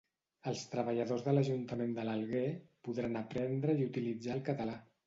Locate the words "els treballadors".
0.51-1.25